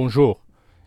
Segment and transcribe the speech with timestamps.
[0.00, 0.44] Bonjour,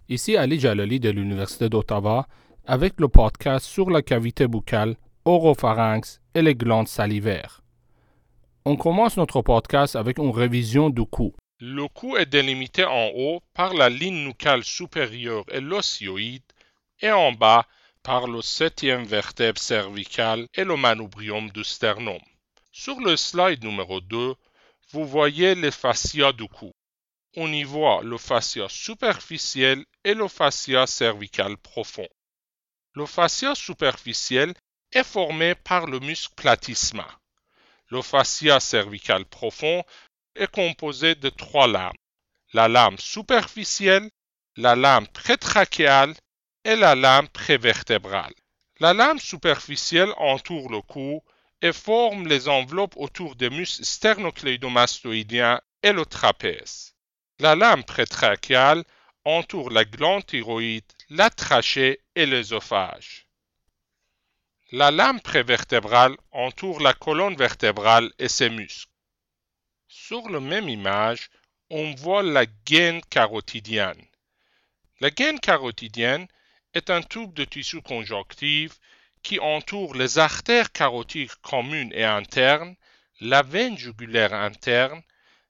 [0.08, 2.29] ici Ali Jalali de l'Université d'Ottawa
[2.65, 4.96] avec le podcast sur la cavité buccale,
[5.26, 7.62] oropharynx et les glandes salivaires.
[8.63, 11.36] On commence notre podcast avec une révision du cou.
[11.60, 16.50] Le cou est délimité en haut par la ligne nucale supérieure et l'osioïde
[17.02, 17.66] et en bas
[18.04, 22.22] par le septième vertèbre cervicale et le manubrium du sternum.
[22.72, 24.36] Sur le slide numéro 2,
[24.94, 26.71] vous voyez les fascias du cou.
[27.38, 32.07] On y voit le fascia superficiel et le fascia cervical profond.
[32.94, 34.54] Le fascia superficiel
[34.91, 37.07] est formé par le muscle platysma.
[37.90, 39.81] Le fascia cervical profond
[40.35, 41.95] est composé de trois lames.
[42.52, 44.09] La lame superficielle,
[44.57, 46.13] la lame prétrachéale
[46.66, 48.34] et la lame prévertébrale.
[48.82, 51.23] La lame superficielle entoure le cou
[51.62, 56.93] et forme les enveloppes autour des muscles sternocleidomastoïdiens et le trapèze.
[57.42, 58.84] La lame prétrachéale
[59.26, 63.26] entoure la glande thyroïde, la trachée et l'œsophage.
[64.72, 68.92] La lame prévertébrale entoure la colonne vertébrale et ses muscles.
[69.88, 71.31] Sur la même image,
[71.72, 74.06] on voit la gaine carotidienne.
[75.00, 76.28] La gaine carotidienne
[76.75, 78.73] est un tube de tissu conjonctif
[79.23, 82.75] qui entoure les artères carotiques communes et internes,
[83.19, 85.02] la veine jugulaire interne,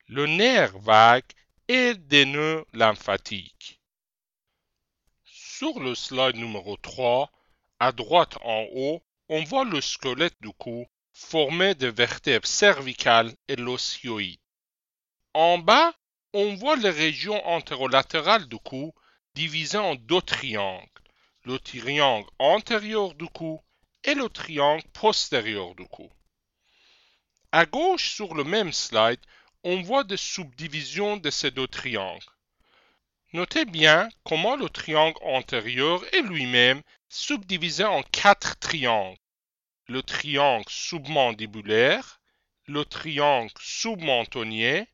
[0.07, 1.25] le nerf vague
[1.73, 3.79] et des nœuds lymphatiques.
[5.23, 7.31] Sur le slide numéro 3,
[7.79, 13.55] à droite en haut, on voit le squelette du cou formé de vertèbres cervicales et
[13.55, 14.41] l'osioïde.
[15.33, 15.93] En bas,
[16.33, 18.93] on voit les régions antérolatérales du cou
[19.33, 20.89] divisées en deux triangles
[21.45, 23.61] le triangle antérieur du cou
[24.03, 26.09] et le triangle postérieur du cou.
[27.53, 29.21] À gauche sur le même slide,
[29.63, 32.25] on voit des subdivisions de ces deux triangles.
[33.33, 39.17] Notez bien comment le triangle antérieur est lui-même subdivisé en quatre triangles.
[39.87, 42.21] Le triangle submandibulaire,
[42.65, 44.87] le triangle submentonnier,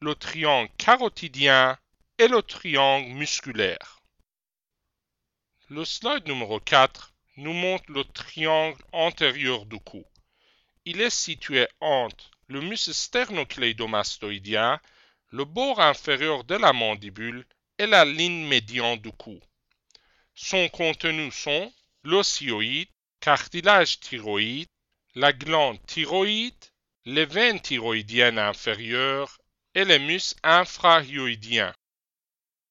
[0.00, 1.78] le triangle carotidien
[2.18, 4.00] et le triangle musculaire.
[5.68, 10.04] Le slide numéro 4 nous montre le triangle antérieur du cou.
[10.84, 14.80] Il est situé entre le muscle sternocleidomastoïdien,
[15.30, 17.46] le bord inférieur de la mandibule
[17.78, 19.38] et la ligne médiane du cou.
[20.34, 21.72] Son contenu sont
[22.04, 22.88] l'osioïde,
[23.20, 24.68] cartilage thyroïde,
[25.14, 26.64] la glande thyroïde,
[27.04, 29.38] les veines thyroïdiennes inférieures
[29.74, 31.74] et les muscles infrahyoïdiens.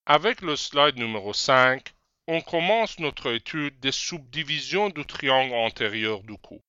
[0.05, 1.93] Avec le slide numéro 5,
[2.27, 6.61] on commence notre étude des subdivisions du triangle antérieur du cou.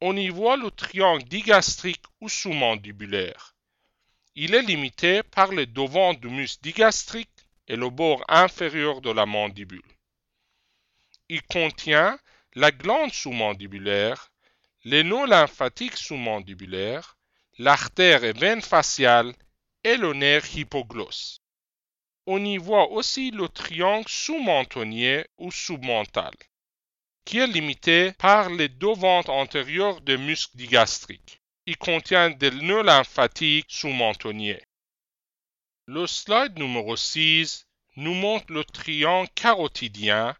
[0.00, 3.56] On y voit le triangle digastrique ou sous-mandibulaire.
[4.34, 9.26] Il est limité par les devants du muscle digastrique et le bord inférieur de la
[9.26, 9.82] mandibule.
[11.28, 12.18] Il contient
[12.54, 14.30] la glande sous-mandibulaire,
[14.84, 17.16] les nœuds lymphatiques sous-mandibulaires,
[17.58, 19.34] l'artère et veine faciale
[19.84, 21.40] et le nerf hypoglosse
[22.30, 26.34] on y voit aussi le triangle sous-mentonnier ou sous-mental,
[27.28, 31.42] qui est limité par les deux ventes antérieures des muscles digastriques.
[31.66, 34.62] Il contient des nœuds lymphatiques sous-mentonniers.
[35.84, 37.66] Le slide numéro 6
[37.96, 40.34] nous montre le triangle carotidien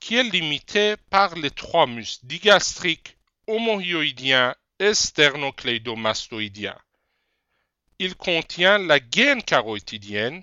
[0.00, 3.16] qui est limité par les trois muscles digastriques,
[3.46, 6.80] homohyoïdiens et sternocleidomastoïdiens.
[8.00, 10.42] Il contient la gaine carotidienne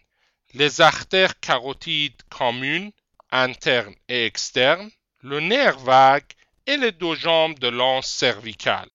[0.54, 2.94] les artères carotides communes,
[3.32, 4.90] internes et externes,
[5.22, 6.32] le nerf vague
[6.66, 8.90] et les deux jambes de l'anse cervicale.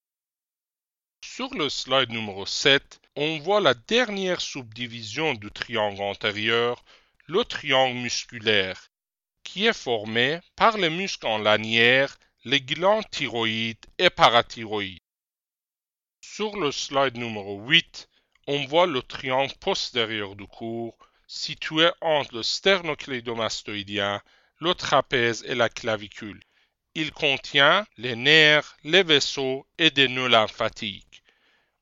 [1.23, 6.83] Sur le slide numéro 7, on voit la dernière subdivision du triangle antérieur,
[7.27, 8.91] le triangle musculaire,
[9.43, 15.01] qui est formé par les muscles en lanière, les glandes thyroïdes et parathyroïdes.
[16.23, 18.09] Sur le slide numéro 8,
[18.47, 20.97] on voit le triangle postérieur du cours,
[21.27, 24.23] situé entre le sternocleidomastoïdien,
[24.65, 26.41] le trapèze et la clavicule.
[26.95, 31.23] Il contient les nerfs, les vaisseaux et des nœuds lymphatiques.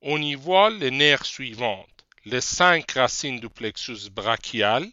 [0.00, 1.86] On y voit les nerfs suivants
[2.24, 4.86] les cinq racines du plexus brachial,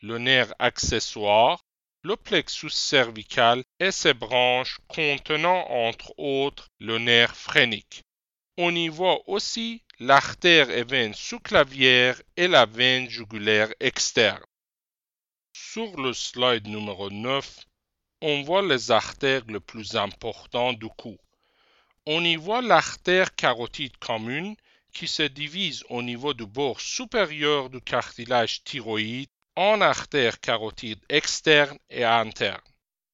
[0.00, 1.64] le nerf accessoire,
[2.02, 8.02] le plexus cervical et ses branches contenant entre autres le nerf phrénique.
[8.56, 14.42] On y voit aussi l'artère et veine sous-clavière et la veine jugulaire externe.
[15.70, 17.60] Sur le slide numéro 9,
[18.20, 21.16] on voit les artères les plus importantes du cou.
[22.04, 24.54] On y voit l'artère carotide commune
[24.92, 31.78] qui se divise au niveau du bord supérieur du cartilage thyroïde en artères carotides externes
[31.88, 32.60] et internes.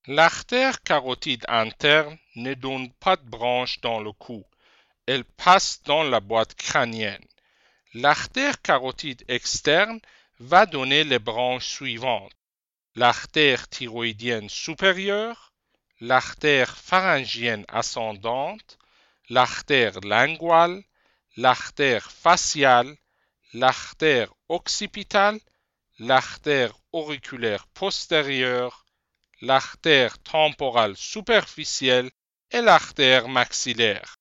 [0.07, 4.43] L'artère carotide interne ne donne pas de branche dans le cou.
[5.07, 7.25] Elle passe dans la boîte crânienne.
[7.95, 10.01] L'artère carotide externe
[10.41, 12.33] va donner les branches suivantes.
[12.99, 15.53] L'artère thyroïdienne supérieure,
[16.01, 18.77] l'artère pharyngienne ascendante,
[19.29, 20.83] l'artère linguale,
[21.37, 22.97] l'artère faciale,
[23.55, 25.39] l'artère occipitale,
[26.01, 28.85] l'artère auriculaire postérieure,
[29.43, 32.11] l'artère temporale superficielle
[32.51, 34.17] et l'artère maxillaire.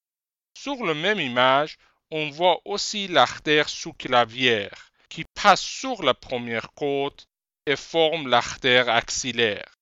[0.53, 1.79] Sur la même image,
[2.11, 7.26] on voit aussi l'artère sous-clavière qui passe sur la première côte
[7.67, 9.77] et forme l'artère axillaire.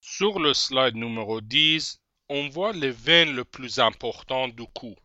[0.00, 2.00] Sur le slide numéro 10,
[2.30, 4.96] on voit les veines les plus importantes du cou.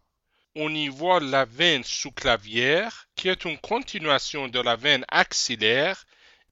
[0.55, 6.05] On y voit la veine sous-clavière qui est une continuation de la veine axillaire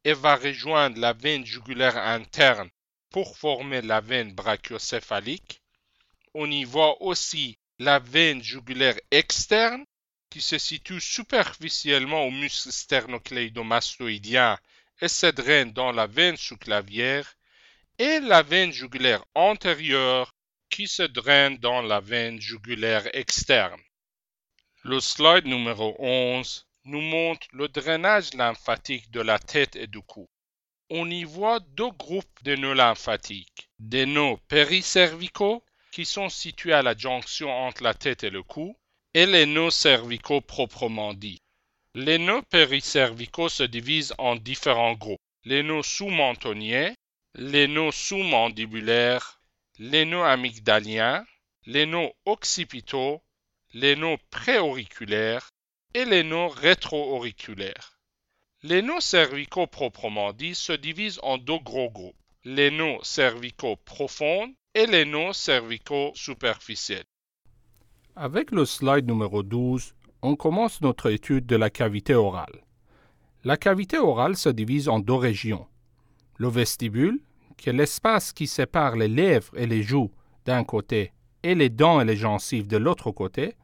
[0.04, 2.70] et va rejoindre la veine jugulaire interne
[3.10, 5.64] pour former la veine brachiocéphalique.
[6.36, 9.84] On y voit aussi la veine jugulaire externe
[10.30, 14.60] qui se situe superficiellement au muscle sternocleidomastoïdien
[15.02, 17.36] et se draine dans la veine sous-clavière,
[17.98, 20.32] et la veine jugulaire antérieure
[20.70, 23.82] qui se draine dans la veine jugulaire externe.
[24.84, 30.30] Le slide numéro 11 nous montre le drainage lymphatique de la tête et du cou.
[30.90, 36.84] On y voit deux groupes de nœuds lymphatiques, des nœuds péricervicaux qui sont situés à
[36.84, 38.78] la jonction entre la tête et le cou,
[39.14, 41.42] et les nœuds cervicaux proprement dits.
[41.98, 45.22] Les nœuds péricervicaux se divisent en différents groupes.
[45.46, 46.94] Les nœuds sous-mentonniers,
[47.36, 49.40] les nœuds sous-mandibulaires,
[49.80, 51.26] les nœuds amygdaliens,
[51.66, 53.22] les nœuds occipitaux,
[53.74, 55.52] les nœuds préauriculaires
[55.94, 57.98] et les nœuds rétro-auriculaires.
[58.62, 64.54] Les nœuds cervicaux proprement dits se divisent en deux gros groupes, les nœuds cervicaux profonds
[64.74, 67.06] et les nœuds cervicaux superficiels.
[68.18, 72.64] Avec le slide numéro 12, on commence notre étude de la cavité orale.
[73.44, 75.68] La cavité orale se divise en deux régions.
[76.38, 77.22] Le vestibule,
[77.58, 80.12] qui est l'espace qui sépare les lèvres et les joues
[80.46, 81.14] d'un côté
[81.44, 83.56] et les dents et les gencives de l'autre côté,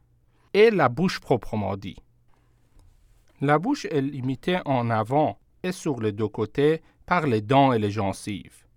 [0.53, 1.97] et la bouche proprement dit.
[3.41, 7.79] La bouche est limitée en avant et sur les deux côtés par les dents et
[7.79, 8.67] les gencives.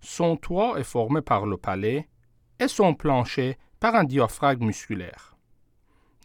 [0.00, 2.08] Son toit est formé par le palais
[2.58, 5.36] et son plancher par un diaphragme musculaire.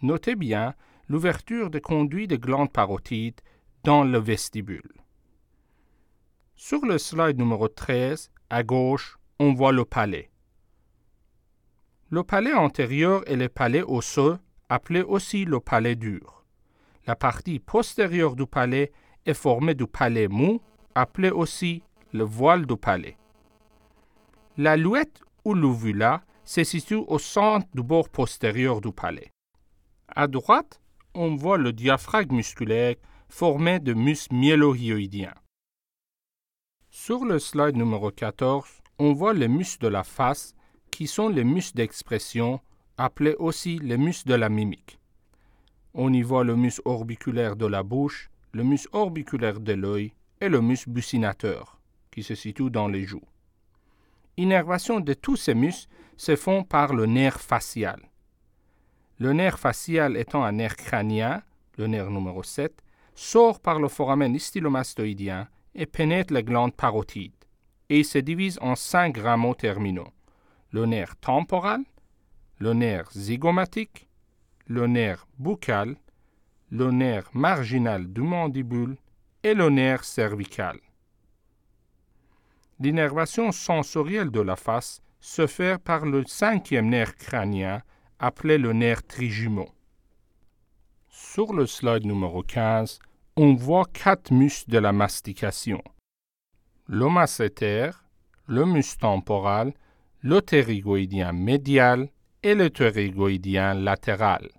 [0.01, 0.73] Notez bien
[1.11, 3.41] l'ouverture des conduits de glandes parotides
[3.83, 4.93] dans le vestibule.
[6.55, 10.31] Sur le slide numéro 13, à gauche, on voit le palais.
[12.11, 14.37] Le palais antérieur est le palais osseux,
[14.69, 16.45] appelé aussi le palais dur.
[17.05, 18.93] La partie postérieure du palais
[19.25, 20.61] est formée du palais mou,
[20.95, 21.83] appelé aussi
[22.13, 23.17] le voile du palais.
[24.55, 29.33] La louette ou l'uvula se situe au centre du bord postérieur du palais.
[30.07, 30.81] À droite,
[31.13, 32.95] on voit le diaphragme musculaire
[33.27, 35.33] formé de muscles myélohyoïdiens.
[36.89, 38.65] Sur le slide numéro 14,
[38.99, 40.53] on voit les muscles de la face
[40.89, 42.59] qui sont les muscles d'expression,
[42.97, 44.99] appelés aussi les muscles de la mimique.
[45.93, 50.49] On y voit le muscle orbiculaire de la bouche, le muscle orbiculaire de l'œil et
[50.49, 51.79] le muscle buccinateur,
[52.11, 53.27] qui se situe dans les joues.
[54.37, 58.10] Innervation de tous ces muscles se font par le nerf facial.
[59.21, 61.43] Le nerf facial étant un nerf crânien,
[61.77, 62.73] le nerf numéro 7,
[63.13, 67.45] sort par le foramen stylomastoïdien et pénètre les glandes parotides,
[67.89, 70.11] et se divise en cinq rameaux terminaux.
[70.71, 71.83] Le nerf temporal,
[72.57, 74.09] le nerf zygomatique,
[74.65, 75.97] le nerf buccal,
[76.71, 78.97] le nerf marginal du mandibule
[79.43, 80.79] et le nerf cervical.
[82.79, 87.83] L'innervation sensorielle de la face se fait par le cinquième nerf crânien
[88.21, 89.69] appelé le nerf trijumeau.
[91.09, 92.99] Sur le slide numéro 15,
[93.35, 95.81] on voit quatre muscles de la mastication.
[96.85, 97.89] Le masséter,
[98.45, 99.73] le muscle temporal,
[100.19, 102.09] le ptérygoïdien médial
[102.43, 104.49] et le ptérygoïdien latéral.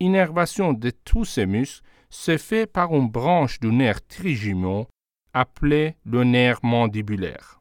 [0.00, 4.88] Innervation de tous ces muscles se fait par une branche du nerf trijumeau
[5.32, 7.60] appelé le nerf mandibulaire.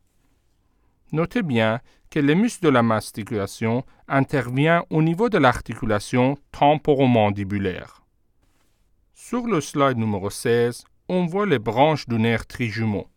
[1.11, 1.79] Notez bien
[2.13, 8.03] que le muscle de la mastication intervient au niveau de l'articulation temporomandibulaire.
[9.15, 13.07] Sur le slide numéro 16, on voit les branches du nerf trijumeau.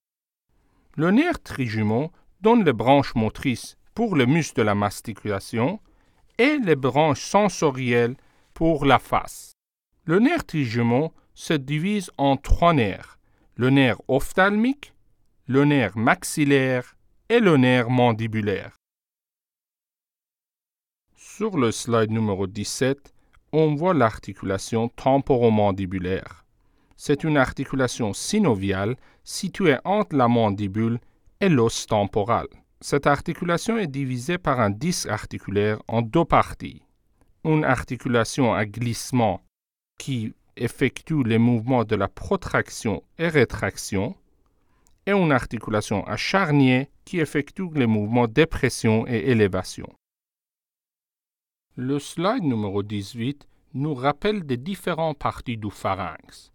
[0.96, 2.10] Le nerf trijumeau
[2.40, 5.78] donne les branches motrices pour le muscle de la mastication
[6.38, 8.16] et les branches sensorielles
[8.54, 9.52] pour la face.
[10.06, 13.18] Le nerf trijumeau se divise en trois nerfs
[13.56, 14.94] le nerf ophtalmique,
[15.48, 16.96] le nerf maxillaire
[17.28, 18.76] et le nerf mandibulaire.
[21.36, 23.12] Sur le slide numéro 17,
[23.52, 26.46] on voit l'articulation temporomandibulaire.
[26.96, 30.98] C'est une articulation synoviale située entre la mandibule
[31.42, 32.46] et l'os temporal.
[32.80, 36.80] Cette articulation est divisée par un disque articulaire en deux parties.
[37.44, 39.42] Une articulation à glissement
[39.98, 44.16] qui effectue les mouvements de la protraction et rétraction
[45.04, 49.86] et une articulation à charnier qui effectue les mouvements dépression et élévation.
[51.78, 56.50] Le slide numéro 18 nous rappelle des différentes parties du pharynx.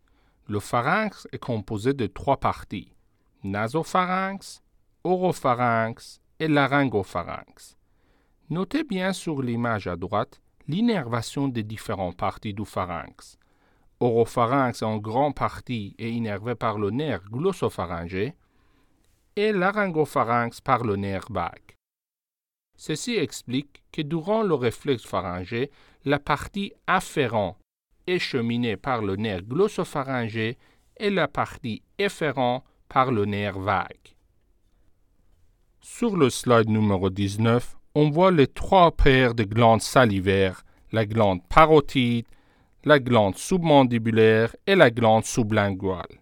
[0.48, 2.92] Le pharynx est composé de trois parties
[3.44, 4.64] nasopharynx,
[5.04, 7.78] oropharynx et laryngopharynx.
[8.50, 13.38] Notez bien sur l'image à droite l'innervation des différentes parties du pharynx.
[14.00, 18.34] Oropharynx en grande partie est innervé par le nerf glossopharyngé
[19.36, 21.78] et laryngopharynx par le nerf vague.
[22.84, 25.70] Ceci explique que durant le réflexe pharyngé,
[26.04, 27.58] la partie afférente
[28.08, 30.58] est cheminée par le nerf glossopharyngé
[30.98, 34.16] et la partie efférente par le nerf vague.
[35.80, 41.48] Sur le slide numéro 19, on voit les trois paires de glandes salivaires, la glande
[41.50, 42.26] parotide,
[42.84, 46.20] la glande submandibulaire et la glande sublinguale.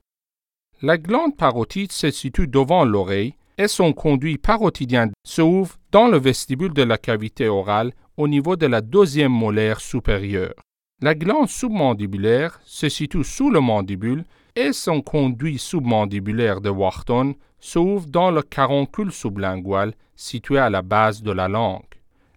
[0.81, 6.73] La glande parotide se situe devant l'oreille et son conduit parotidien s'ouvre dans le vestibule
[6.73, 10.55] de la cavité orale au niveau de la deuxième molaire supérieure.
[11.01, 14.23] La glande submandibulaire se situe sous le mandibule
[14.55, 21.21] et son conduit submandibulaire de Wharton s'ouvre dans le caroncule sublingual situé à la base
[21.21, 21.83] de la langue.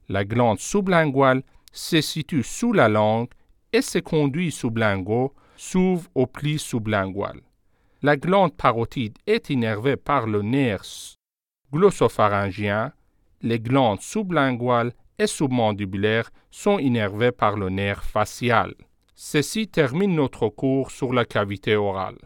[0.09, 3.31] La glande sublinguale se situe sous la langue
[3.73, 7.41] et ses conduits sublinguaux s'ouvrent au pli sublingual.
[8.05, 11.15] La glande parotide est innervée par le nerf
[11.73, 12.93] glossopharyngien.
[13.43, 18.75] Les glandes sublinguales et submandibulaires sont innervées par le nerf facial.
[19.15, 22.19] Ceci termine notre cours sur la cavité orale.